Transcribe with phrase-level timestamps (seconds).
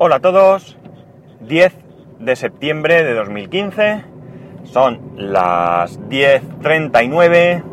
[0.00, 0.76] Hola a todos,
[1.40, 1.76] 10
[2.20, 4.04] de septiembre de 2015,
[4.62, 7.64] son las 10.39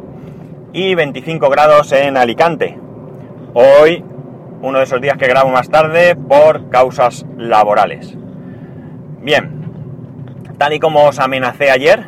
[0.74, 2.80] y 25 grados en Alicante.
[3.54, 4.04] Hoy,
[4.60, 8.18] uno de esos días que grabo más tarde por causas laborales.
[9.22, 9.62] Bien,
[10.58, 12.08] tal y como os amenacé ayer,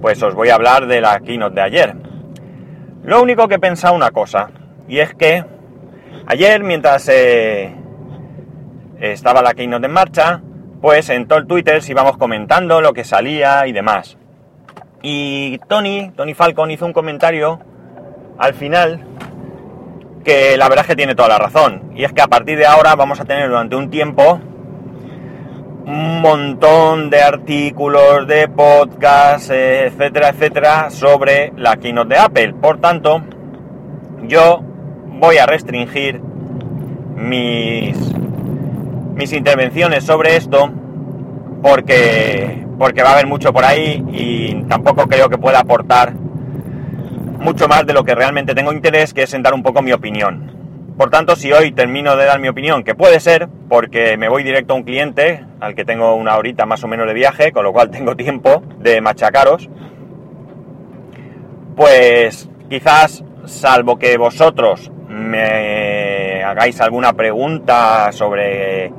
[0.00, 1.96] pues os voy a hablar de la keynote de ayer.
[3.02, 4.50] Lo único que he pensado una cosa,
[4.86, 5.44] y es que
[6.28, 7.08] ayer mientras...
[7.08, 7.85] Eh,
[9.00, 10.42] estaba la Keynote en marcha,
[10.80, 14.16] pues en todo el Twitter íbamos comentando lo que salía y demás.
[15.02, 17.60] Y Tony, Tony Falcon hizo un comentario
[18.38, 19.04] al final
[20.24, 21.92] que la verdad es que tiene toda la razón.
[21.94, 24.40] Y es que a partir de ahora vamos a tener durante un tiempo
[25.86, 32.54] un montón de artículos, de podcasts, etcétera, etcétera, sobre la keynote de Apple.
[32.54, 33.22] Por tanto,
[34.24, 34.60] yo
[35.06, 36.20] voy a restringir
[37.14, 38.15] mis
[39.16, 40.70] mis intervenciones sobre esto
[41.62, 47.66] porque, porque va a haber mucho por ahí y tampoco creo que pueda aportar mucho
[47.66, 50.52] más de lo que realmente tengo interés, que es en dar un poco mi opinión.
[50.98, 54.42] Por tanto, si hoy termino de dar mi opinión, que puede ser, porque me voy
[54.42, 57.64] directo a un cliente al que tengo una horita más o menos de viaje, con
[57.64, 59.68] lo cual tengo tiempo de machacaros,
[61.74, 68.92] pues quizás, salvo que vosotros me hagáis alguna pregunta sobre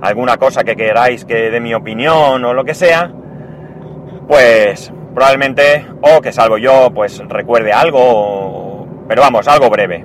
[0.00, 3.10] alguna cosa que queráis que dé mi opinión o lo que sea,
[4.26, 10.04] pues probablemente, o que salvo yo, pues recuerde algo, pero vamos, algo breve.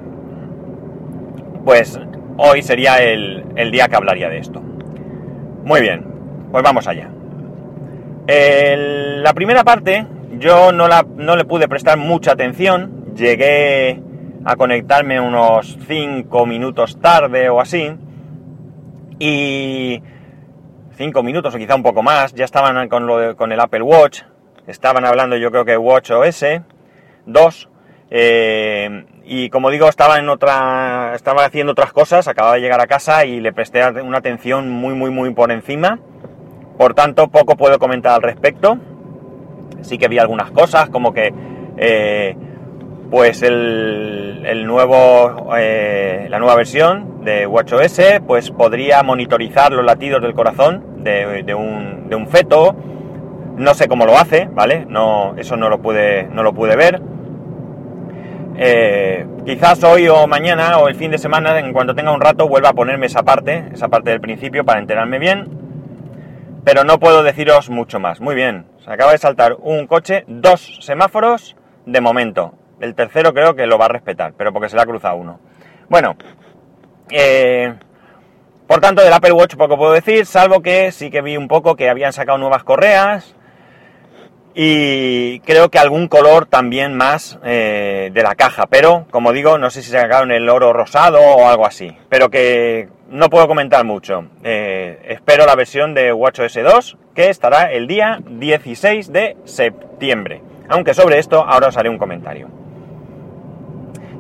[1.64, 2.00] Pues
[2.38, 4.62] hoy sería el, día que hablaría de esto.
[4.62, 6.06] Muy bien,
[6.52, 7.10] pues vamos allá.
[8.28, 10.06] la primera parte
[10.40, 14.02] yo no, la, no le pude prestar mucha atención, llegué
[14.46, 17.92] a conectarme unos 5 minutos tarde o así,
[19.20, 20.02] y
[20.96, 24.22] cinco minutos o quizá un poco más, ya estaban con, lo con el Apple Watch,
[24.68, 26.46] estaban hablando yo creo que Watch OS
[27.26, 27.70] 2,
[28.16, 32.88] eh, y como digo, estaba en otra, estaba haciendo otras cosas, acababa de llegar a
[32.88, 36.00] casa y le presté una atención muy, muy, muy por encima.
[36.78, 38.78] Por tanto, poco puedo comentar al respecto.
[39.82, 41.34] Sí que vi algunas cosas, como que
[41.78, 42.36] eh,
[43.14, 50.34] pues el, nuevo, eh, la nueva versión de WatchOS pues podría monitorizar los latidos del
[50.34, 52.76] corazón de, un, feto.
[53.56, 54.88] No sé cómo lo hace, ¿vale?
[54.90, 57.04] No, eso no lo pude, no lo pude ver.
[58.58, 62.48] Eh, quizás hoy o mañana o el fin de semana, en cuanto tenga un rato,
[62.48, 65.50] vuelva a ponerme esa parte, esa parte del principio para enterarme bien.
[66.64, 68.22] Pero no puedo deciros mucho más.
[68.22, 72.56] Muy bien, se acaba de saltar un coche, dos semáforos de momento.
[72.80, 75.40] El tercero creo que lo va a respetar, pero porque se le ha cruzado uno.
[75.90, 76.16] Bueno,
[77.10, 77.74] eh,
[78.68, 81.76] por tanto del Apple Watch poco puedo decir, salvo que sí que vi un poco
[81.76, 83.36] que habían sacado nuevas correas
[84.56, 89.70] y creo que algún color también más eh, de la caja, pero como digo, no
[89.70, 94.28] sé si sacaron el oro rosado o algo así, pero que no puedo comentar mucho.
[94.44, 100.94] Eh, espero la versión de WatchOS 2 que estará el día 16 de septiembre, aunque
[100.94, 102.63] sobre esto ahora os haré un comentario.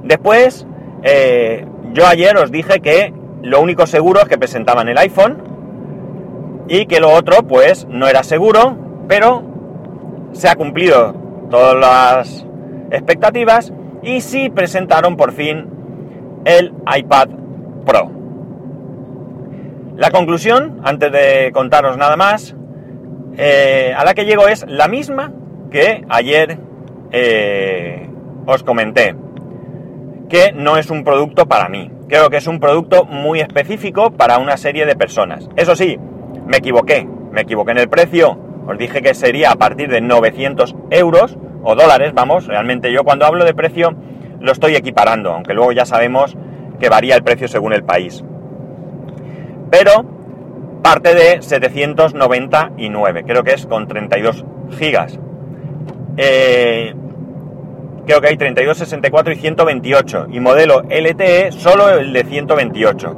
[0.03, 0.67] Después,
[1.03, 5.37] eh, yo ayer os dije que lo único seguro es que presentaban el iPhone
[6.67, 8.77] y que lo otro, pues, no era seguro,
[9.07, 9.43] pero
[10.33, 11.13] se ha cumplido
[11.49, 12.45] todas las
[12.91, 15.67] expectativas y sí presentaron por fin
[16.45, 17.29] el iPad
[17.85, 18.11] Pro.
[19.95, 22.55] La conclusión, antes de contaros nada más,
[23.37, 25.31] eh, a la que llego es la misma
[25.69, 26.57] que ayer
[27.11, 28.09] eh,
[28.45, 29.15] os comenté
[30.29, 31.91] que no es un producto para mí.
[32.07, 35.49] Creo que es un producto muy específico para una serie de personas.
[35.55, 35.97] Eso sí,
[36.45, 37.07] me equivoqué.
[37.31, 38.37] Me equivoqué en el precio.
[38.67, 42.47] Os dije que sería a partir de 900 euros o dólares, vamos.
[42.47, 43.95] Realmente yo cuando hablo de precio
[44.39, 46.37] lo estoy equiparando, aunque luego ya sabemos
[46.79, 48.23] que varía el precio según el país.
[49.71, 50.05] Pero
[50.83, 54.45] parte de 799, creo que es con 32
[54.77, 55.19] gigas.
[56.17, 56.93] Eh,
[58.05, 60.27] creo que hay 32, 64 y 128.
[60.31, 63.17] Y modelo LTE solo el de 128.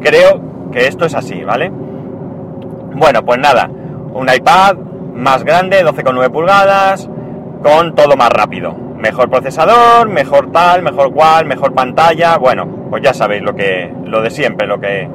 [0.00, 1.70] Creo que esto es así, ¿vale?
[1.70, 3.68] Bueno, pues nada,
[4.12, 4.76] un iPad
[5.14, 7.08] más grande, 12,9 pulgadas,
[7.62, 8.72] con todo más rápido.
[8.72, 12.36] Mejor procesador, mejor tal, mejor cual, mejor pantalla.
[12.36, 15.08] Bueno, pues ya sabéis lo que lo de siempre, lo que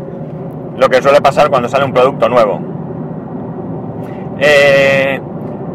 [0.77, 2.59] lo que suele pasar cuando sale un producto nuevo.
[4.39, 5.19] Eh,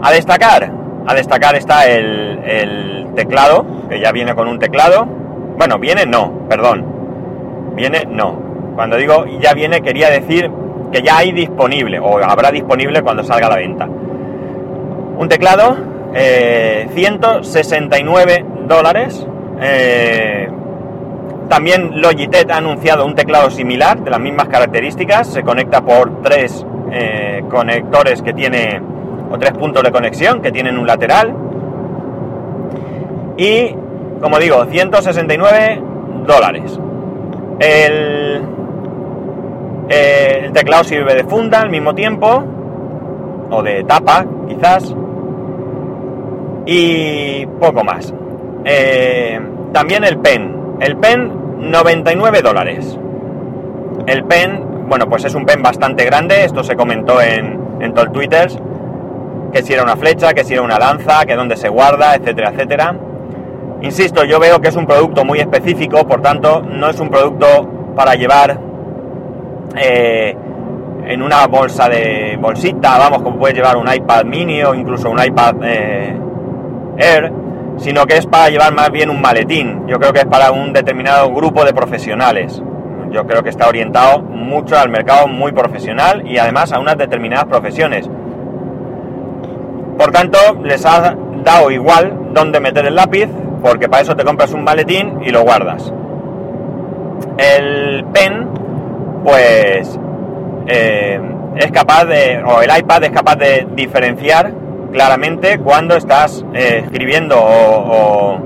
[0.03, 0.71] a destacar,
[1.07, 5.05] a destacar está el, teclado, que ya viene con un teclado.
[5.05, 7.73] Bueno, viene no, perdón.
[7.75, 8.51] Viene no.
[8.75, 10.51] Cuando digo ya viene, quería decir
[10.93, 13.87] que ya hay disponible, o habrá disponible cuando salga a la venta.
[13.87, 15.77] Un teclado,
[16.13, 19.27] 169 eh, dólares.
[19.61, 20.49] Eh,
[21.49, 25.27] también Logitech ha anunciado un teclado similar, de las mismas características.
[25.27, 28.81] Se conecta por tres eh, conectores que tiene,
[29.31, 31.35] o tres puntos de conexión que tienen un lateral.
[33.37, 33.75] Y,
[34.21, 35.83] como digo, 169
[36.27, 36.79] dólares.
[37.59, 38.43] El,
[39.89, 42.45] el teclado sirve de funda al mismo tiempo,
[43.51, 44.95] o de tapa, quizás.
[46.67, 48.13] Y poco más.
[48.65, 49.41] Eh,
[49.73, 50.77] también el pen.
[50.81, 52.99] El pen 99 dólares.
[54.07, 58.07] El pen, bueno, pues es un pen bastante grande, esto se comentó en, en todo
[58.07, 58.51] el Twitter,
[59.53, 62.51] que si era una flecha, que si era una lanza, que dónde se guarda, etcétera,
[62.51, 62.97] etcétera.
[63.83, 67.95] Insisto, yo veo que es un producto muy específico, por tanto, no es un producto
[67.97, 68.59] para llevar
[69.77, 70.37] eh,
[71.07, 75.23] en una bolsa de bolsita, vamos, como puede llevar un iPad mini o incluso un
[75.23, 76.17] iPad eh,
[76.99, 77.33] Air,
[77.79, 79.87] sino que es para llevar más bien un maletín.
[79.87, 82.63] Yo creo que es para un determinado grupo de profesionales.
[83.11, 87.47] Yo creo que está orientado mucho al mercado muy profesional y además a unas determinadas
[87.47, 88.09] profesiones.
[90.01, 91.15] Por tanto, les ha
[91.45, 93.29] dado igual dónde meter el lápiz,
[93.61, 95.93] porque para eso te compras un maletín y lo guardas.
[97.37, 98.49] El pen,
[99.23, 100.01] pues,
[100.69, 101.21] eh,
[101.55, 104.55] es capaz de, o el iPad es capaz de diferenciar
[104.91, 108.39] claramente cuando estás eh, escribiendo o,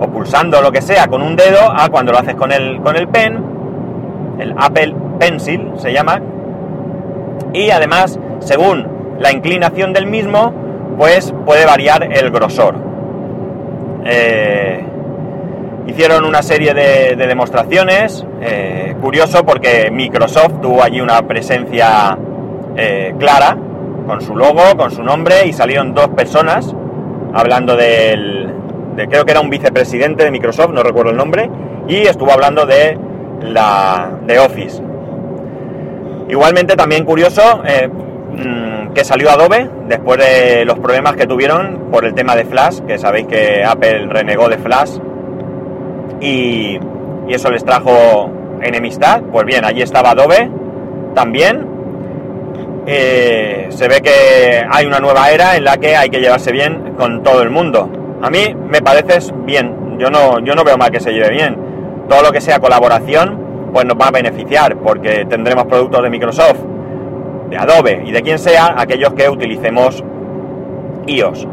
[0.00, 2.96] o, pulsando lo que sea con un dedo a cuando lo haces con el, con
[2.96, 3.44] el pen,
[4.40, 6.20] el Apple Pencil se llama,
[7.52, 10.52] y además, según la inclinación del mismo,
[10.98, 12.76] pues puede variar el grosor.
[14.04, 14.84] Eh,
[15.86, 22.18] hicieron una serie de, demostraciones, eh, curioso porque Microsoft tuvo allí una presencia
[23.18, 23.56] clara,
[24.06, 26.74] con su logo, con su nombre, y salieron dos personas
[27.32, 28.52] hablando del,
[28.96, 31.50] de, creo que era un vicepresidente de Microsoft, no recuerdo el nombre,
[31.86, 32.98] y estuvo hablando de
[33.42, 34.82] la de Office.
[36.28, 37.88] Igualmente también curioso eh,
[38.36, 42.80] mm, que salió Adobe después de los problemas que tuvieron por el tema de Flash,
[42.80, 44.98] que sabéis que Apple renegó de Flash
[46.20, 46.78] y,
[47.28, 48.30] eso les trajo
[48.62, 49.20] enemistad.
[49.32, 50.48] Pues bien, allí estaba Adobe
[51.14, 51.66] también
[52.86, 56.94] eh, se ve que hay una nueva era en la que hay que llevarse bien
[56.96, 57.90] con todo el mundo.
[58.22, 61.56] A mí me parece bien, yo no, yo no veo mal que se lleve bien.
[62.08, 66.60] Todo lo que sea colaboración, pues nos va a beneficiar, porque tendremos productos de Microsoft,
[67.48, 70.02] de Adobe y de quien sea, aquellos que utilicemos
[71.06, 71.46] iOS.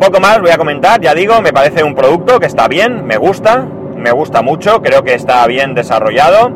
[0.00, 3.16] Poco más voy a comentar, ya digo, me parece un producto que está bien, me
[3.16, 6.50] gusta, me gusta mucho, creo que está bien desarrollado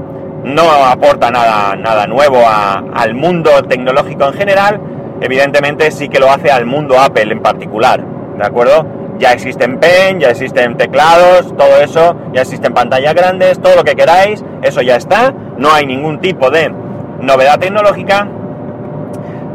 [0.47, 4.81] no aporta nada, nada nuevo al mundo tecnológico en general,
[5.21, 8.01] evidentemente sí que lo hace al mundo Apple en particular,
[8.39, 8.87] ¿de acuerdo?
[9.19, 13.97] Ya existen pen, ya existen teclados, todo eso, ya existen pantallas grandes, todo lo que
[13.97, 16.73] queráis, eso ya está, no hay ningún tipo de
[17.21, 18.29] novedad tecnológica.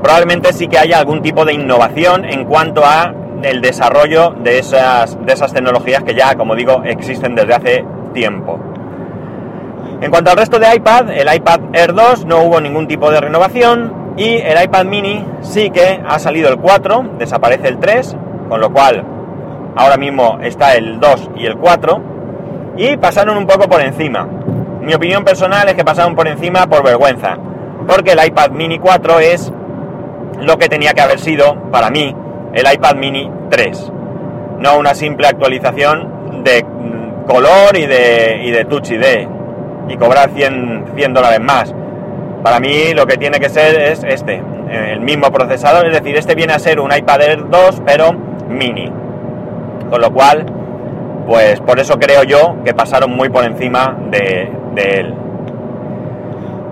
[0.01, 3.13] Probablemente sí que haya algún tipo de innovación en cuanto a
[3.43, 8.59] el desarrollo de esas, de esas tecnologías que ya, como digo, existen desde hace tiempo.
[10.01, 13.21] En cuanto al resto de iPad, el iPad Air 2 no hubo ningún tipo de
[13.21, 18.18] renovación y el iPad mini sí que ha salido el 4, desaparece el 3,
[18.49, 19.03] con lo cual
[19.75, 22.01] ahora mismo está el 2 y el 4
[22.77, 24.27] y pasaron un poco por encima.
[24.81, 27.37] Mi opinión personal es que pasaron por encima por vergüenza,
[27.88, 29.52] porque el iPad mini 4 es
[30.40, 32.16] lo que tenía que haber sido para mí
[32.54, 33.92] el iPad mini 3,
[34.59, 36.66] no una simple actualización de
[37.28, 39.28] color y de, y de Touch ID
[39.88, 41.73] y cobrar 100, 100 dólares más.
[42.44, 46.35] Para mí lo que tiene que ser es este, el mismo procesador, es decir, este
[46.35, 48.14] viene a ser un iPad Air 2 pero
[48.50, 48.92] mini.
[49.90, 50.45] Con lo cual,
[51.28, 55.14] pues por eso creo yo que pasaron muy por encima de, él.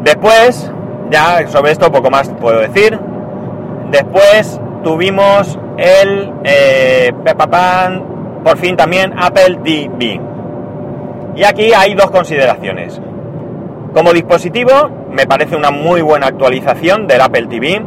[0.04, 0.72] Después,
[1.10, 3.00] ya sobre esto poco más puedo decir.
[3.92, 7.12] Después tuvimos el eh,
[8.44, 10.20] por fin también Apple TV.
[11.36, 13.00] Y aquí hay dos consideraciones.
[13.94, 14.72] Como dispositivo,
[15.12, 17.82] me parece una muy buena actualización del Apple TV.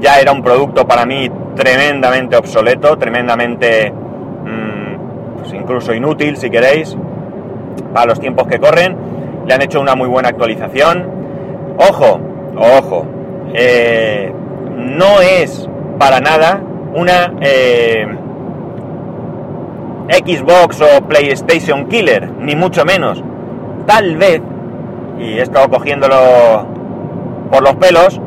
[0.00, 6.96] Ya era un producto para mí tremendamente obsoleto, tremendamente mm, pues incluso inútil, si queréis,
[7.92, 8.96] para los tiempos que corren.
[9.46, 11.08] Le han hecho una muy buena actualización.
[11.78, 12.20] Ojo,
[12.56, 13.06] ojo,
[13.54, 14.32] eh,
[14.76, 15.68] no es
[15.98, 16.62] para nada
[16.94, 18.06] una eh,
[20.08, 23.22] Xbox o PlayStation Killer, ni mucho menos
[23.86, 24.42] tal vez,
[25.18, 26.66] y esto cogiéndolo
[27.50, 28.20] por los pelos,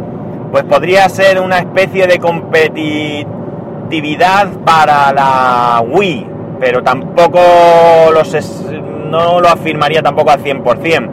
[0.51, 6.27] pues podría ser una especie de competitividad para la Wii,
[6.59, 7.39] pero tampoco
[8.13, 8.33] los
[9.09, 11.09] no lo afirmaría tampoco al 100%.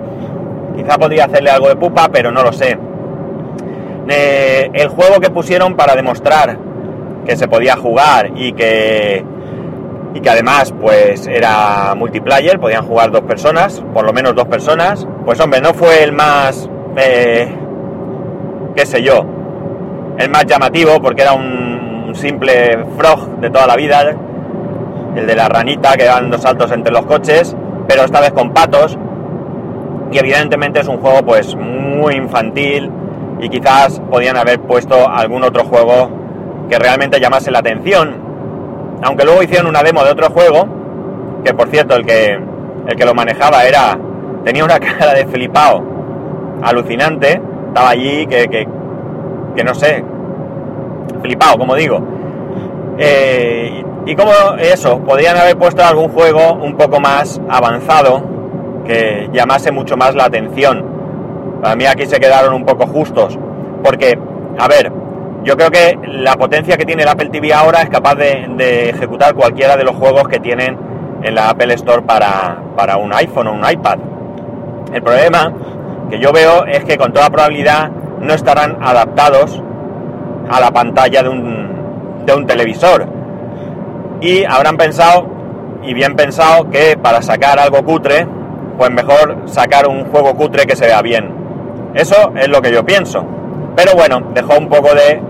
[0.76, 2.78] Quizá podría hacerle algo de pupa, pero no lo sé.
[4.08, 6.58] El juego que pusieron para demostrar
[7.24, 9.24] que se podía jugar y que
[10.14, 15.06] y que además pues era multiplayer, podían jugar dos personas, por lo menos dos personas,
[15.24, 17.48] pues hombre, no fue el más, eh,
[18.76, 19.24] qué sé yo,
[20.18, 21.62] el más llamativo porque era un,
[22.14, 24.14] simple frog de toda la vida,
[25.16, 27.56] el de la ranita que dan dos saltos entre los coches,
[27.88, 28.98] pero esta vez con patos.
[30.10, 32.90] Y evidentemente es un juego pues muy infantil
[33.42, 36.08] y quizás podían haber puesto algún otro juego
[36.70, 38.32] que realmente llamase la atención
[39.02, 40.64] aunque luego hicieron una demo de otro juego,
[41.44, 42.38] que por cierto el que,
[42.86, 43.98] el que lo manejaba era
[44.44, 45.82] tenía una cara de flipado
[46.62, 48.48] alucinante, estaba allí que,
[49.56, 50.04] que, no sé,
[51.20, 52.00] flipado, como digo.
[52.98, 54.30] Eh, y como
[54.60, 58.22] eso, podrían haber puesto algún juego un poco más avanzado
[58.86, 60.84] que llamase mucho más la atención.
[61.62, 63.38] Para mí aquí se quedaron un poco justos,
[63.84, 64.18] porque,
[64.58, 64.92] a ver,
[65.44, 69.32] yo creo que la potencia que tiene el Apple TV ahora es capaz de, ejecutar
[69.34, 70.76] cualquiera de los juegos que tienen
[71.22, 73.98] en la Apple Store para, un iPhone o un iPad.
[74.92, 75.52] El problema
[76.10, 79.62] que yo veo es que con toda probabilidad no estarán adaptados
[80.50, 83.06] a la pantalla de un, de un televisor.
[84.20, 85.28] Y habrán pensado,
[85.84, 88.26] y bien pensado, que para sacar algo cutre,
[88.76, 91.41] pues mejor sacar un juego cutre que se vea bien.
[91.94, 93.24] Eso es lo que yo pienso.
[93.76, 95.20] Pero bueno, dejó un poco de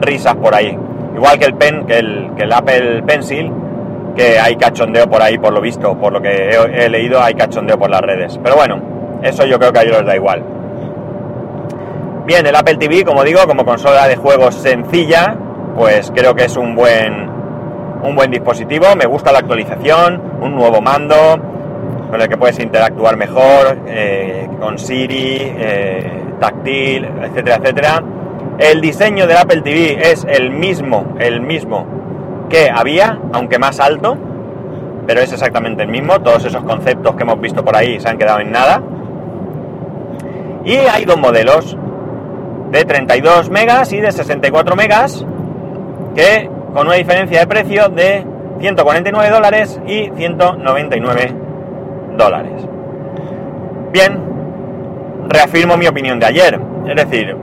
[0.00, 0.76] risas por ahí.
[1.14, 3.52] Igual que el pen, que el, que el Apple Pencil,
[4.16, 7.78] que hay cachondeo por ahí, por lo visto, por lo que he, leído, hay cachondeo
[7.78, 8.38] por las redes.
[8.42, 8.80] Pero bueno,
[9.22, 10.42] eso yo creo que a ellos les da igual.
[12.26, 15.36] Bien, el Apple TV, como digo, como consola de juegos sencilla,
[15.76, 17.28] pues creo que es un buen,
[18.02, 18.86] un buen dispositivo.
[18.96, 21.53] Me gusta la actualización, un nuevo mando
[22.14, 28.04] con el que puedes interactuar mejor, eh, con Siri, eh, táctil, etcétera, etcétera.
[28.56, 31.84] El diseño del Apple TV es el mismo, el mismo
[32.48, 34.16] que había, aunque más alto,
[35.08, 36.20] pero es exactamente el mismo.
[36.20, 38.80] Todos esos conceptos que hemos visto por ahí se han quedado en nada.
[40.64, 41.76] Y hay dos modelos,
[42.70, 45.26] de 32 megas y de 64 megas,
[46.14, 48.24] que con una diferencia de precio de
[48.60, 51.43] 149 dólares y 199
[52.16, 52.66] dólares.
[53.92, 54.18] Bien,
[55.28, 56.60] reafirmo mi opinión de ayer.
[56.86, 57.36] Es decir,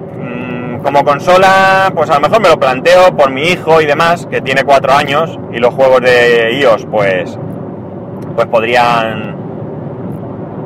[0.83, 4.41] como consola, pues a lo mejor me lo planteo por mi hijo y demás, que
[4.41, 7.37] tiene cuatro años, y los juegos de iOS, pues,
[8.35, 9.35] pues podrían,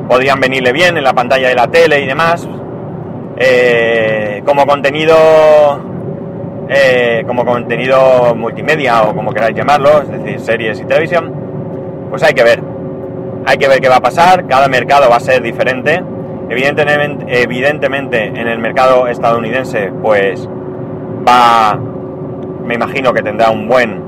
[0.08, 2.48] podrían venirle bien en la pantalla de la tele y demás.
[3.38, 5.14] Eh, como contenido,
[6.68, 11.32] eh, como contenido multimedia o como queráis llamarlo, es decir, series y televisión,
[12.08, 12.75] pues hay que ver.
[13.46, 14.46] Hay que ver qué va a pasar.
[14.46, 16.02] Cada mercado va a ser diferente
[16.48, 20.48] Evidentemente, evidentemente en el mercado estadounidense pues
[21.28, 24.00] va, me imagino que tendrá un buen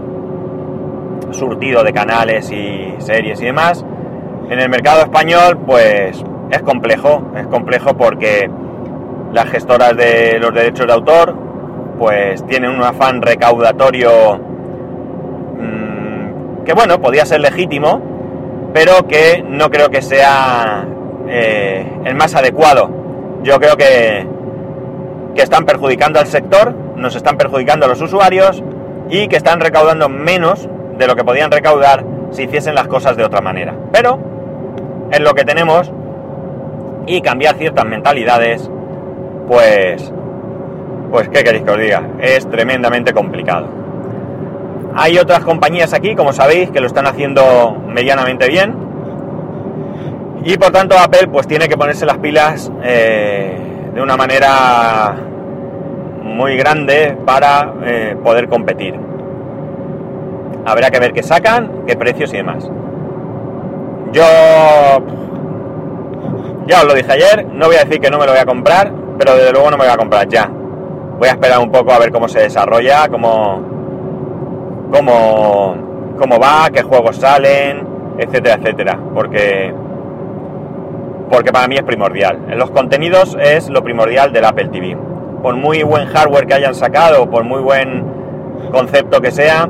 [1.33, 3.85] surtido de canales y series y demás.
[4.51, 8.49] En el mercado español pues es complejo, es complejo porque
[9.33, 11.35] las gestoras de los derechos de autor
[11.99, 14.39] pues tienen un afán recaudatorio
[15.59, 18.01] mm, que bueno, podría ser legítimo,
[18.73, 20.87] pero que no creo que sea
[21.29, 22.91] eh, el más adecuado.
[23.43, 24.27] Yo creo que,
[25.35, 28.63] que están perjudicando al sector, nos están perjudicando a los usuarios
[29.11, 33.25] y que están recaudando menos de lo que podían recaudar si hiciesen las cosas de
[33.25, 33.75] otra manera.
[33.93, 34.19] Pero
[35.11, 35.91] es lo que tenemos
[37.07, 38.71] y cambiar ciertas mentalidades,
[39.49, 40.13] pues,
[41.11, 42.03] pues, ¿qué queréis que os diga?
[42.21, 43.67] Es tremendamente complicado.
[45.01, 48.75] Hay otras compañías aquí, como sabéis, que lo están haciendo medianamente bien,
[50.43, 53.57] y por tanto Apple pues tiene que ponerse las pilas eh,
[53.95, 55.15] de una manera
[56.21, 58.97] muy grande para eh, poder competir.
[60.67, 62.69] Habrá que ver qué sacan, qué precios y demás.
[64.11, 64.25] Yo
[66.67, 68.47] ya os lo dije ayer, no voy a decir que no me lo voy a
[68.47, 70.51] comprar, pero desde luego no me voy a comprar ya.
[71.19, 73.78] Voy a esperar un poco a ver cómo se desarrolla, cómo,
[74.93, 75.77] cómo,
[76.19, 77.87] cómo va, qué juegos salen,
[78.19, 78.99] etcétera, etcétera.
[79.15, 79.73] Porque
[81.31, 82.39] porque para mí es primordial.
[82.57, 84.97] Los contenidos es lo primordial del Apple TV.
[85.43, 88.05] Por muy buen hardware que hayan sacado, por muy buen
[88.73, 89.69] concepto que sea,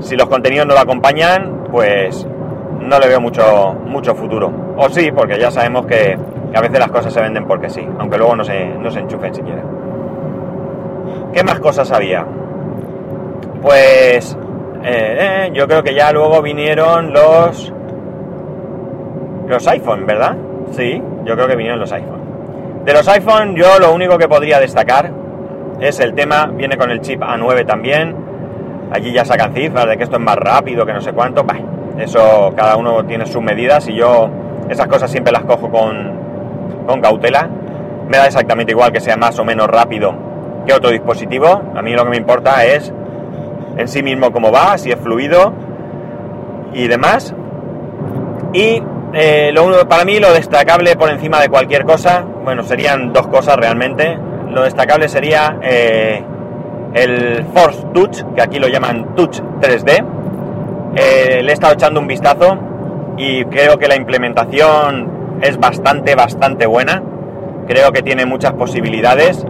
[0.00, 2.26] si los contenidos no lo acompañan, pues
[2.80, 4.52] no le veo mucho, mucho futuro.
[4.76, 6.16] O sí, porque ya sabemos que,
[6.54, 9.34] a veces las cosas se venden porque sí, aunque luego no se, no se enchufen
[9.34, 9.62] siquiera.
[11.32, 12.24] ¿Qué más cosas había?
[13.60, 14.36] Pues
[14.84, 17.72] eh, yo creo que ya luego vinieron los
[19.46, 20.36] los iPhone, ¿verdad?
[20.72, 22.84] Sí, yo creo que vinieron los iPhone.
[22.84, 25.10] De los iPhone yo lo único que podría destacar
[25.80, 28.14] es el tema, viene con el chip A9 también,
[28.90, 31.58] allí ya sacan cifras de que esto es más rápido, que no sé cuánto, bah,
[31.98, 34.28] eso cada uno tiene sus medidas y yo
[34.68, 36.12] esas cosas siempre las cojo con,
[36.86, 37.48] con cautela.
[38.08, 40.14] Me da exactamente igual que sea más o menos rápido
[40.66, 41.62] que otro dispositivo.
[41.74, 42.92] A mí lo que me importa es
[43.78, 45.52] en sí mismo cómo va, si es fluido
[46.74, 47.34] y demás.
[48.52, 48.82] Y
[49.14, 53.56] eh, lo, para mí lo destacable por encima de cualquier cosa, bueno, serían dos cosas
[53.56, 54.18] realmente.
[54.50, 56.22] Lo destacable sería eh,
[56.94, 60.04] el Force Touch, que aquí lo llaman Touch 3D.
[60.96, 62.58] Eh, le he estado echando un vistazo
[63.16, 67.02] y creo que la implementación es bastante, bastante buena.
[67.66, 69.46] Creo que tiene muchas posibilidades.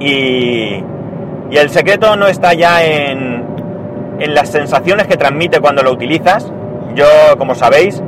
[0.00, 0.82] Y,
[1.52, 3.44] y el secreto no está ya en,
[4.18, 6.50] en las sensaciones que transmite cuando lo utilizas.
[6.94, 7.04] Yo,
[7.36, 8.02] como sabéis,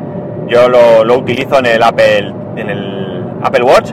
[0.48, 3.90] yo lo, lo utilizo en el Apple, en el Apple Watch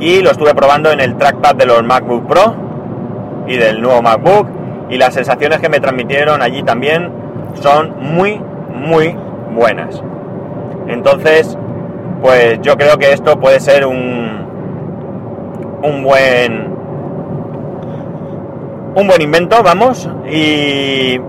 [0.00, 2.56] y lo estuve probando en el trackpad de los MacBook Pro
[3.46, 4.48] y del nuevo MacBook
[4.90, 7.12] y las sensaciones que me transmitieron allí también
[7.62, 8.40] son muy,
[8.74, 9.16] muy
[9.54, 10.02] buenas.
[10.88, 11.56] Entonces,
[12.20, 14.48] pues yo creo que esto puede ser un,
[15.80, 16.73] un buen
[18.94, 21.20] un buen invento, vamos, y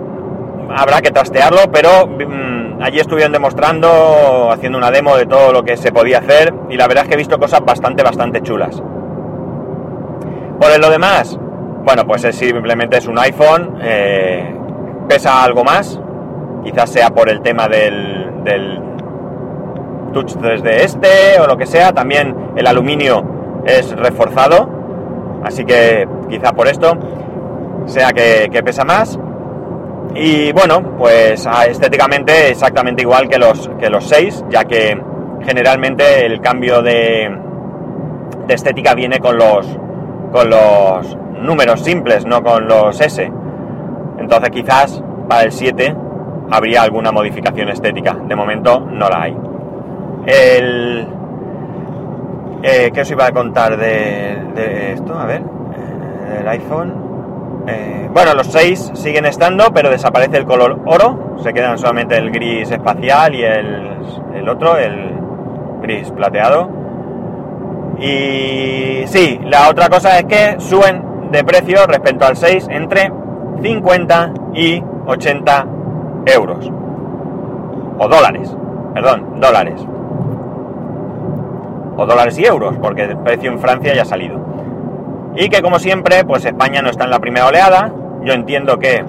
[0.69, 5.77] habrá que trastearlo, pero mm, allí estuvieron demostrando, haciendo una demo de todo lo que
[5.77, 8.81] se podía hacer, y la verdad es que he visto cosas bastante, bastante chulas.
[10.59, 11.37] Por lo demás,
[11.83, 14.55] bueno, pues es simplemente es un iPhone, eh,
[15.07, 15.99] pesa algo más,
[16.63, 18.79] quizás sea por el tema del, del
[20.13, 23.23] Touch 3D este o lo que sea, también el aluminio
[23.65, 24.69] es reforzado,
[25.43, 26.97] así que quizá por esto
[27.85, 29.19] sea que, pesa más.
[30.15, 34.97] Y bueno, pues ah, estéticamente exactamente igual que los, que los 6, ya que
[35.43, 37.29] generalmente el cambio de,
[38.47, 39.67] de estética viene con los,
[40.31, 43.29] con los números simples, no con los S.
[44.19, 45.95] Entonces quizás para el 7
[46.51, 48.13] habría alguna modificación estética.
[48.13, 49.37] De momento no la hay.
[50.25, 51.07] El...
[52.63, 55.17] Eh, ¿Qué os iba a contar de, esto?
[55.17, 55.41] A ver.
[55.41, 57.04] Eh, el iPhone.
[57.67, 61.37] Eh, bueno, los 6 siguen estando, pero desaparece el color oro.
[61.41, 63.97] Se quedan solamente el gris espacial y el,
[64.35, 65.11] el otro, el
[65.81, 66.69] gris plateado.
[67.99, 73.11] Y sí, la otra cosa es que suben de precio respecto al 6 entre
[73.61, 75.65] 50 y 80
[76.25, 76.69] euros.
[77.97, 78.55] O dólares,
[78.93, 79.85] perdón, dólares.
[81.97, 84.44] O dólares y euros, porque el precio en Francia ya ha salido.
[85.35, 87.91] Y que como siempre, pues España no está en la primera oleada.
[88.23, 89.03] Yo entiendo que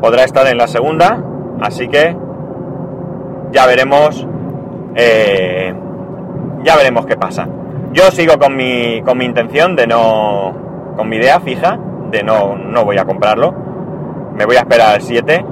[0.00, 1.22] podrá estar en la segunda,
[1.60, 2.16] así que
[3.52, 4.26] ya veremos.
[4.96, 5.74] Eh,
[6.62, 7.48] ya veremos qué pasa.
[7.92, 11.78] Yo sigo con mi, con mi intención de no, con mi idea fija
[12.10, 13.54] de no, no voy a comprarlo.
[14.34, 15.44] Me voy a esperar al 7.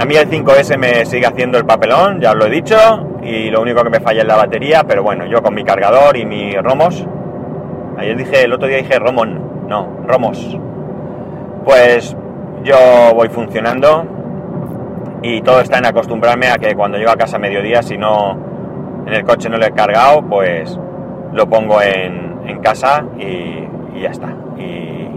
[0.00, 2.76] A mí el 5S me sigue haciendo el papelón, ya os lo he dicho,
[3.22, 6.16] y lo único que me falla es la batería, pero bueno, yo con mi cargador
[6.16, 7.04] y mi Romos.
[7.98, 10.56] Ayer dije, el otro día dije Romon, no, Romos.
[11.64, 12.16] Pues
[12.62, 12.76] yo
[13.12, 14.06] voy funcionando
[15.22, 18.38] y todo está en acostumbrarme a que cuando llego a casa a mediodía, si no
[19.04, 20.78] en el coche no lo he cargado, pues
[21.32, 22.28] lo pongo en,
[22.62, 24.28] casa y, y ya está.
[24.56, 25.08] Y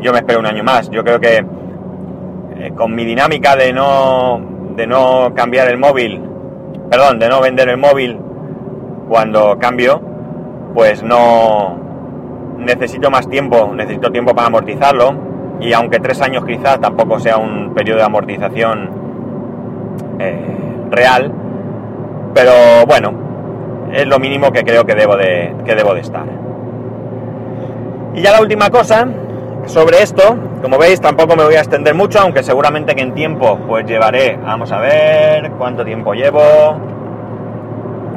[0.00, 0.90] yo me espero un año más.
[0.90, 1.44] Yo creo que
[2.56, 4.40] eh, con mi dinámica de no,
[4.76, 6.22] de no cambiar el móvil,
[6.90, 8.18] perdón, de no vender el móvil
[9.08, 10.00] cuando cambio,
[10.74, 11.81] pues no
[12.58, 15.14] necesito más tiempo, necesito tiempo para amortizarlo.
[15.60, 18.90] Y aunque tres años quizás tampoco sea un periodo de amortización
[20.18, 21.32] eh, real,
[22.34, 22.52] pero
[22.86, 23.12] bueno,
[23.92, 26.24] es lo mínimo que creo que debo de, que debo de estar.
[28.14, 29.06] Y ya la última cosa
[29.66, 33.58] sobre esto, como veis tampoco me voy a extender mucho, aunque seguramente que en tiempo
[33.66, 36.40] pues llevaré, vamos a ver cuánto tiempo llevo,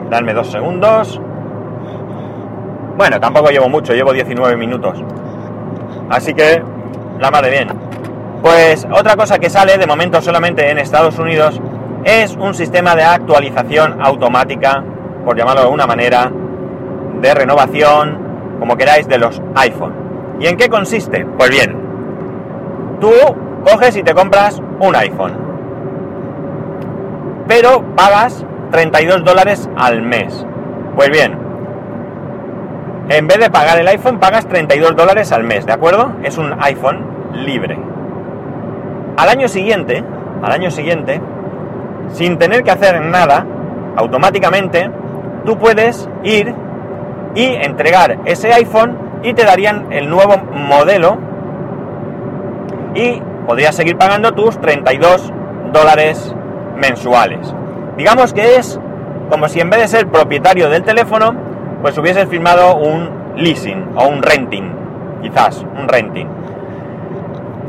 [0.10, 1.22] darme dos segundos.
[2.98, 5.04] Bueno, tampoco llevo mucho, llevo 19 minutos.
[6.10, 6.64] Así que,
[7.20, 7.68] la madre bien.
[8.42, 11.60] Pues otra cosa que sale de momento solamente en Estados Unidos
[12.04, 14.84] es un sistema de actualización automática,
[15.26, 16.32] por llamarlo de alguna manera,
[17.22, 20.38] de renovación como queráis, de los iPhone.
[20.40, 21.26] ¿Y en qué consiste?
[21.38, 21.76] Pues bien,
[23.02, 23.12] tú
[23.66, 25.44] coges y te compras un iPhone.
[27.48, 30.46] pero pagas 32 dólares al mes.
[30.96, 31.38] Pues bien,
[33.10, 36.14] en vez de pagar el iPhone, pagas 32 dólares al mes, ¿de acuerdo?
[36.24, 37.78] Es un iPhone libre.
[39.18, 40.04] Al año siguiente,
[40.42, 41.22] al año siguiente,
[42.10, 43.46] sin tener que hacer nada,
[43.96, 44.90] automáticamente,
[45.46, 46.54] tú puedes ir
[47.36, 51.18] y entregar ese iPhone y te darían el nuevo modelo
[52.96, 55.32] y podrías seguir pagando tus 32
[55.72, 56.34] dólares
[56.76, 57.54] mensuales.
[57.98, 58.80] Digamos que es
[59.30, 61.36] como si en vez de ser propietario del teléfono,
[61.86, 64.72] pues hubieses firmado un leasing o un renting,
[65.22, 66.26] quizás un renting.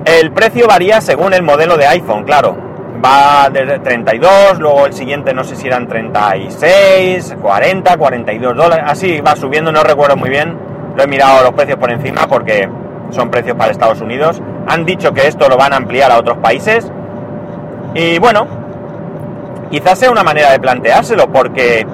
[0.06, 2.56] El precio varía según el modelo de iPhone, claro.
[3.04, 9.20] Va desde 32, luego el siguiente no sé si eran 36, 40, 42 dólares, así
[9.20, 10.56] va subiendo, no recuerdo muy bien.
[10.96, 12.66] Lo he mirado los precios por encima porque
[13.10, 14.40] son precios para Estados Unidos.
[14.66, 16.90] Han dicho que esto lo van a ampliar a otros países.
[17.92, 18.46] Y bueno,
[19.70, 21.86] quizás sea una manera de planteárselo porque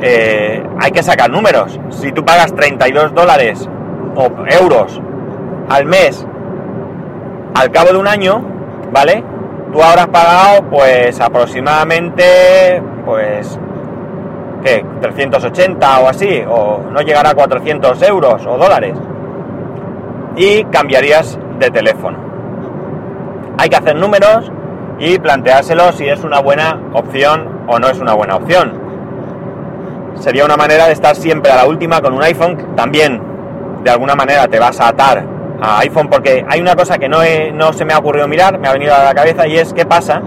[0.00, 1.78] eh, hay que sacar números.
[1.90, 3.68] Si tú pagas 32 dólares
[4.16, 4.28] o
[4.60, 5.00] euros
[5.68, 6.26] al mes
[7.54, 8.42] al cabo de un año,
[8.92, 9.22] ¿vale?
[9.72, 13.58] Tú has pagado pues aproximadamente pues
[14.64, 14.84] ¿qué?
[15.00, 18.96] 380 o así, o no llegará a 400 euros o dólares.
[20.36, 22.18] Y cambiarías de teléfono.
[23.58, 24.50] Hay que hacer números
[24.98, 28.83] y planteárselo si es una buena opción o no es una buena opción
[30.20, 32.74] sería una manera de estar siempre a la última con un iPhone.
[32.76, 33.20] También,
[33.82, 35.24] de alguna manera, te vas a atar
[35.60, 37.18] a iPhone porque hay una cosa que no,
[37.54, 39.86] no se me ha ocurrido mirar, me ha venido a la cabeza y es qué
[39.86, 40.22] pasa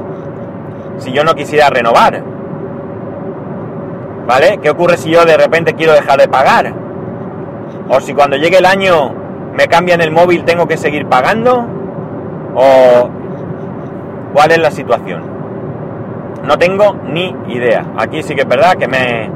[0.97, 2.23] si yo no quisiera renovar.
[4.27, 4.59] ¿Vale?
[4.61, 6.73] ¿Qué ocurre si yo de repente quiero dejar de pagar?
[7.89, 9.13] O si cuando llegue el año
[9.53, 11.65] me cambian el móvil tengo que seguir pagando?
[12.55, 13.09] ¿O
[14.33, 15.23] cuál es la situación?
[16.43, 17.85] No tengo ni idea.
[17.97, 19.29] Aquí sí que es verdad que me,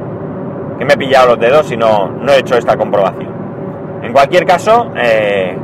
[0.82, 3.32] que me he pillado los dedos y no, no he hecho esta comprobación.
[4.02, 5.56] En cualquier caso, eh,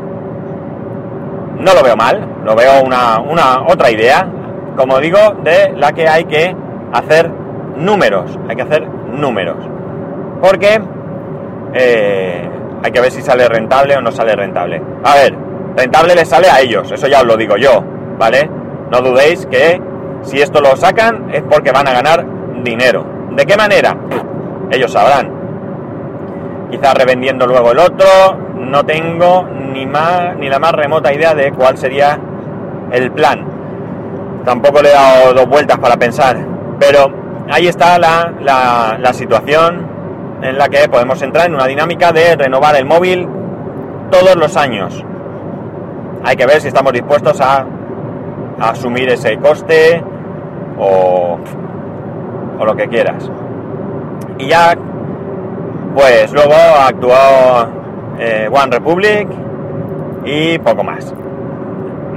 [1.58, 4.30] no lo veo mal, lo veo una, una, otra idea,
[4.76, 6.56] como digo, de la que hay que
[6.94, 7.32] hacer
[7.78, 9.58] números, hay que hacer números.
[10.40, 10.80] Porque
[11.74, 12.48] eh,
[12.84, 14.80] hay que ver si sale rentable o no sale rentable.
[15.04, 15.36] A ver,
[15.76, 17.84] rentable les sale a ellos, eso ya os lo digo yo,
[18.20, 18.48] ¿vale?
[18.92, 19.82] No dudéis que
[20.22, 22.24] si esto lo sacan es porque van a ganar
[22.64, 23.04] dinero.
[23.32, 23.98] ¿De qué manera?
[24.72, 25.32] Ellos sabrán.
[26.72, 28.08] Quizás revendiendo luego el otro,
[28.56, 32.20] no tengo ni, más, ni la más remota idea de cuál sería
[32.92, 33.46] el plan.
[34.44, 36.38] Tampoco le he dado dos vueltas para pensar,
[36.80, 37.10] pero
[37.50, 38.34] ahí está la,
[39.00, 39.88] la, situación
[40.42, 43.28] en la que podemos entrar en una dinámica de renovar el móvil
[44.10, 45.04] todos los años.
[46.24, 47.66] Hay que ver si estamos dispuestos a,
[48.60, 50.04] a asumir ese coste
[50.78, 51.38] o,
[52.60, 53.30] o lo que quieras.
[54.40, 54.78] Y ya,
[55.96, 57.16] pues luego actuó
[58.20, 59.28] eh, One Republic
[60.26, 61.14] y poco más.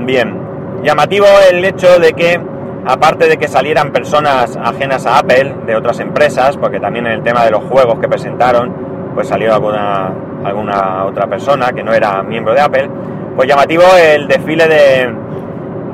[0.04, 0.36] Bien,
[0.82, 2.40] llamativo el hecho de que,
[2.86, 7.22] aparte de que salieran personas ajenas a Apple, de otras empresas, porque también en el
[7.22, 8.72] tema de los juegos que presentaron,
[9.14, 10.12] pues salió alguna,
[10.44, 12.90] alguna otra persona que no era miembro de Apple,
[13.36, 15.14] pues llamativo el desfile de,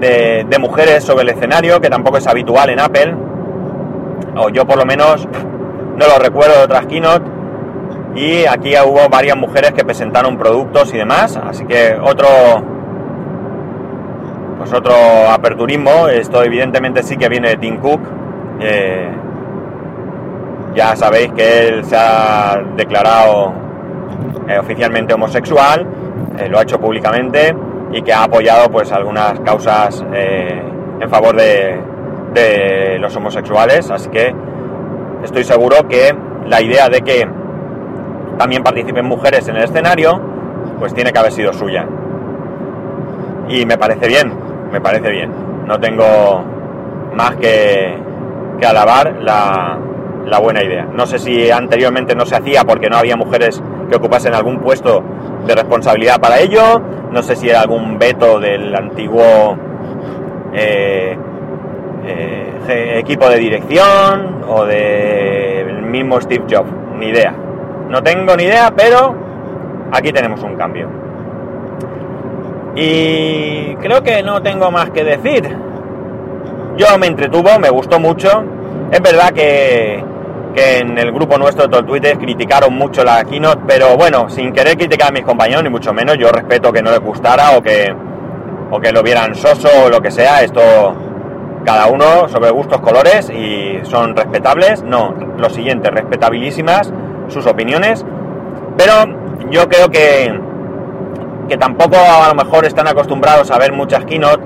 [0.00, 3.14] de, de mujeres sobre el escenario, que tampoco es habitual en Apple,
[4.36, 5.26] o yo por lo menos
[5.96, 7.30] no lo recuerdo de otras keynote.
[8.14, 12.26] Y aquí hubo varias mujeres que presentaron productos y demás, así que otro
[14.58, 14.94] pues otro
[15.30, 16.08] aperturismo.
[16.08, 18.00] Esto evidentemente sí que viene de Tim Cook.
[18.60, 19.08] Eh,
[20.74, 23.52] ya sabéis que él se ha declarado
[24.48, 25.86] eh, oficialmente homosexual,
[26.38, 27.54] eh, lo ha hecho públicamente
[27.92, 31.80] y que ha apoyado pues algunas causas en favor de,
[32.34, 34.34] de los homosexuales, así que
[35.26, 37.28] estoy seguro que la idea de que
[38.38, 40.20] también participen mujeres en el escenario,
[40.78, 41.86] pues tiene que haber sido suya.
[43.48, 44.32] Y me parece bien,
[44.72, 45.30] me parece bien.
[45.66, 46.44] No tengo
[47.14, 47.94] más que,
[48.66, 49.78] alabar la,
[50.24, 50.86] la buena idea.
[50.92, 55.02] No sé si anteriormente no se hacía porque no había mujeres que ocupasen algún puesto
[55.46, 56.80] de responsabilidad para ello.
[57.10, 59.56] No sé si era algún veto del antiguo
[60.52, 61.16] eh,
[62.06, 67.34] eh, equipo de dirección o del mismo Steve Jobs, ni idea.
[67.88, 69.14] No tengo ni idea, pero
[69.92, 70.88] aquí tenemos un cambio.
[72.74, 75.56] Y creo que no tengo más que decir.
[76.76, 78.44] Yo me entretuvo, me gustó mucho.
[78.90, 80.04] Es verdad que,
[80.54, 84.76] que en el grupo nuestro de Twitter criticaron mucho la keynote, pero bueno, sin querer
[84.76, 87.94] criticar a mis compañeros, ni mucho menos, yo respeto que no les gustara o que,
[88.70, 90.42] o que lo vieran soso o lo que sea.
[90.42, 90.94] Esto
[91.64, 96.92] cada uno sobre gustos colores y son respetables, no, lo siguiente, respetabilísimas
[97.28, 98.04] sus opiniones,
[98.76, 98.92] pero
[99.50, 100.38] yo creo que,
[101.48, 104.42] que tampoco a lo mejor están acostumbrados a ver muchas keynote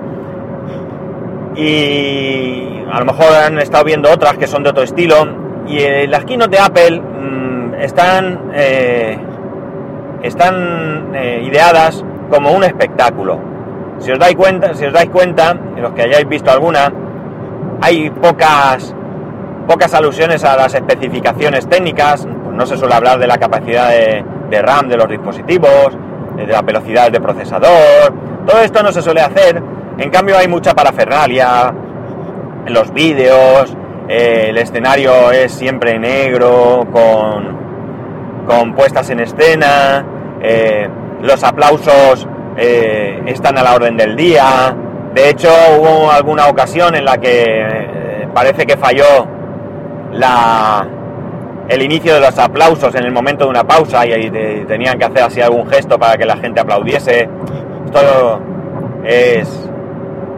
[1.56, 5.16] y a lo mejor han estado viendo otras que son de otro estilo.
[5.66, 9.18] Y eh, las keynote de Apple mmm, están, eh,
[10.22, 13.49] están eh, ideadas como un espectáculo.
[14.00, 16.92] Si os dais cuenta, si os dais cuenta, los que hayáis visto alguna,
[17.82, 18.94] hay pocas
[19.70, 24.62] pocas alusiones a las especificaciones técnicas, pues no se suele hablar de la capacidad de,
[24.62, 25.96] RAM de los dispositivos,
[26.36, 28.12] de la velocidad de procesador,
[28.44, 29.62] todo esto no se suele hacer,
[29.96, 31.72] en cambio hay mucha parafernalia,
[32.66, 33.76] en los vídeos,
[34.08, 37.56] eh, el escenario es siempre negro, con,
[38.48, 40.04] con puestas en escena,
[40.42, 40.88] eh,
[41.22, 44.74] los aplausos eh, están a la orden del día,
[45.14, 49.26] de hecho hubo alguna ocasión en la que eh, parece que falló
[50.12, 50.86] la,
[51.68, 55.04] el inicio de los aplausos en el momento de una pausa y, y tenían que
[55.04, 57.28] hacer así algún gesto para que la gente aplaudiese.
[57.86, 58.40] Esto
[59.04, 59.70] es,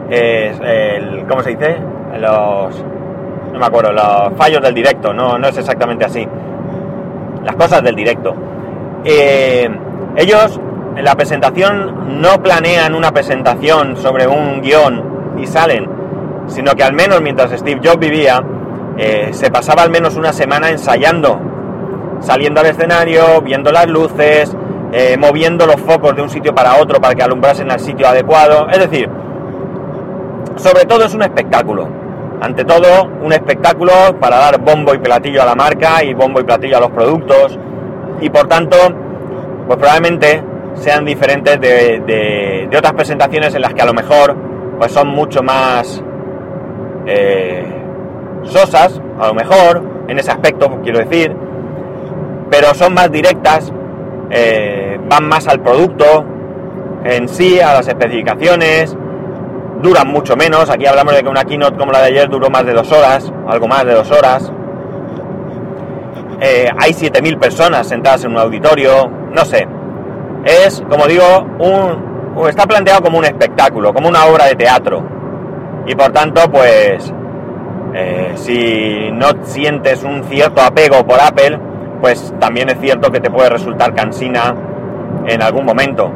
[0.09, 1.77] es el, ¿cómo se dice?
[2.19, 2.83] Los,
[3.51, 6.27] no me acuerdo, los fallos del directo, no, no es exactamente así.
[7.43, 8.33] Las cosas del directo.
[9.03, 9.69] Eh,
[10.15, 10.59] ellos
[11.01, 15.89] la presentación no planean una presentación sobre un guion y salen,
[16.47, 18.43] sino que al menos mientras Steve Jobs vivía,
[18.97, 21.39] eh, se pasaba al menos una semana ensayando,
[22.19, 24.55] saliendo al escenario, viendo las luces,
[24.91, 28.69] eh, moviendo los focos de un sitio para otro para que alumbrasen al sitio adecuado.
[28.69, 29.09] Es decir,
[30.55, 31.87] sobre todo es un espectáculo.
[32.41, 36.43] Ante todo, un espectáculo para dar bombo y platillo a la marca y bombo y
[36.43, 37.57] platillo a los productos.
[38.21, 38.77] Y por tanto,
[39.65, 40.43] pues probablemente
[40.75, 41.99] sean diferentes de,
[42.69, 44.35] de, otras presentaciones en las que a lo mejor
[44.77, 46.03] pues son mucho más
[47.05, 47.65] eh,
[48.43, 51.35] sosas, a lo mejor, en ese aspecto, quiero decir,
[52.49, 53.71] pero son más directas,
[54.29, 56.25] eh, van más al producto
[57.03, 58.95] en sí, a las especificaciones,
[59.81, 60.69] duran mucho menos.
[60.69, 63.31] Aquí hablamos de que una keynote como la de ayer duró más de dos horas,
[63.47, 64.51] algo más de dos horas.
[66.41, 69.67] Eh, hay 7.000 personas sentadas en un auditorio, no sé.
[70.43, 71.23] Es, como digo,
[71.59, 75.03] un, está planteado como un espectáculo, como una obra de teatro.
[75.85, 77.13] Y por tanto, pues,
[77.93, 81.59] eh, si no sientes un cierto apego por Apple,
[82.01, 84.55] pues también es cierto que te puede resultar cansina
[85.27, 86.11] en algún momento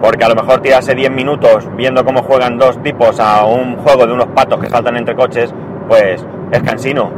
[0.00, 4.06] porque a lo mejor tirarse 10 minutos viendo cómo juegan dos tipos a un juego
[4.06, 5.54] de unos patos que saltan entre coches,
[5.88, 7.10] pues es cansino.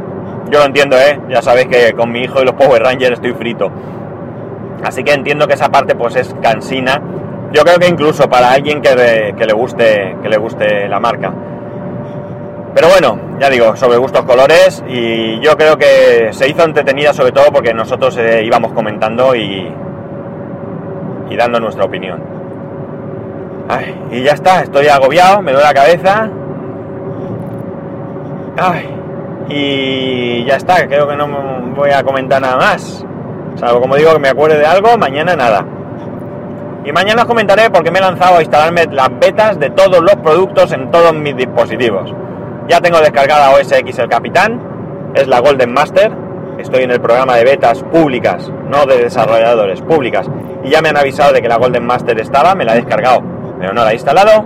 [0.49, 1.19] Yo lo entiendo, ¿eh?
[1.29, 3.71] Ya sabéis que con mi hijo y los Power Rangers estoy frito.
[4.83, 7.01] Así que entiendo que esa parte pues es cansina.
[7.51, 11.31] Yo creo que incluso para alguien que, le, guste que le guste la marca.
[12.73, 17.31] Pero bueno, ya digo, sobre gustos colores y yo creo que se hizo entretenida sobre
[17.31, 19.71] todo porque nosotros eh, íbamos comentando y,
[21.29, 22.33] y dando nuestra opinión.
[24.11, 26.29] Y ya está, estoy agobiado, me duele la cabeza.
[28.57, 28.87] Ay,
[29.49, 31.27] y ya está, creo que no
[31.75, 33.03] voy a comentar nada más.
[33.55, 35.65] Salvo como digo que me acuerde de algo, mañana nada.
[36.85, 40.15] Y mañana os comentaré porque me he lanzado a instalarme las betas de todos los
[40.17, 42.13] productos en todos mis dispositivos.
[42.67, 46.11] Ya tengo descargada OS X el Capitán, es la Golden Master.
[46.57, 50.29] Estoy en el programa de betas públicas, no de desarrolladores, públicas.
[50.63, 53.23] Y ya me han avisado de que la Golden Master estaba, me la he descargado
[53.63, 54.43] pero no la he instalado.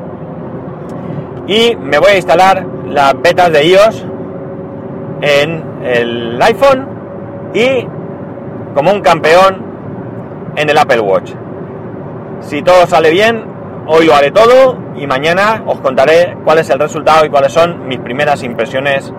[1.47, 4.05] Y me voy a instalar las betas de iOS
[5.21, 6.87] en el iPhone
[7.55, 7.87] y
[8.77, 9.57] como un campeón
[10.55, 11.33] en el Apple Watch.
[12.41, 13.43] Si todo sale bien,
[13.87, 17.87] hoy lo haré todo y mañana os contaré cuál es el resultado y cuáles son
[17.87, 19.11] mis primeras impresiones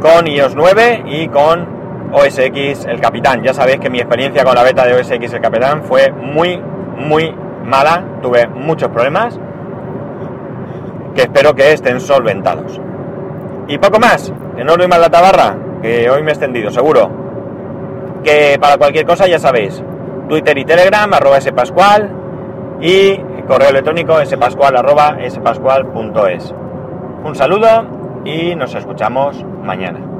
[0.00, 3.44] con iOS 9 y con OS X el Capitán.
[3.44, 6.60] Ya sabéis que mi experiencia con la beta de OS X el Capitán fue muy,
[6.96, 7.32] muy
[7.64, 9.38] mala, tuve muchos problemas
[11.14, 12.80] que espero que estén solventados.
[13.68, 17.23] Y poco más, que no más la tabarra, que hoy me he extendido, seguro.
[18.24, 19.82] Que para cualquier cosa ya sabéis,
[20.28, 22.10] Twitter y Telegram, arroba spascual,
[22.80, 26.54] y correo electrónico spascual, arroba spascual.es.
[27.22, 30.13] Un saludo y nos escuchamos mañana.